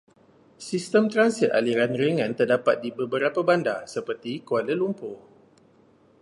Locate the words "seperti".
3.95-4.31